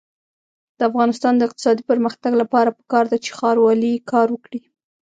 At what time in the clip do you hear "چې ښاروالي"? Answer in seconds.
3.25-3.93